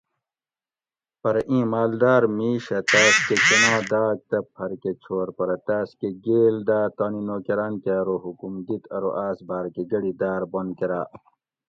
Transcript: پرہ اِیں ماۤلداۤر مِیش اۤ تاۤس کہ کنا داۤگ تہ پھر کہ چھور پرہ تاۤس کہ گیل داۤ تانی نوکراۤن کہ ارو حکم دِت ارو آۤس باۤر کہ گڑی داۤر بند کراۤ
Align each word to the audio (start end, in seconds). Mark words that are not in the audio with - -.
پرہ 1.21 1.41
اِیں 1.49 1.65
ماۤلداۤر 1.71 2.23
مِیش 2.37 2.65
اۤ 2.77 2.83
تاۤس 2.89 3.15
کہ 3.27 3.35
کنا 3.45 3.73
داۤگ 3.91 4.17
تہ 4.29 4.37
پھر 4.53 4.71
کہ 4.81 4.91
چھور 5.03 5.27
پرہ 5.37 5.57
تاۤس 5.67 5.89
کہ 5.99 6.09
گیل 6.25 6.55
داۤ 6.67 6.87
تانی 6.97 7.21
نوکراۤن 7.27 7.73
کہ 7.83 7.91
ارو 7.99 8.15
حکم 8.25 8.53
دِت 8.65 8.83
ارو 8.95 9.11
آۤس 9.25 9.39
باۤر 9.47 9.65
کہ 9.73 9.81
گڑی 9.91 10.11
داۤر 10.21 10.41
بند 10.51 10.71
کراۤ 10.79 11.09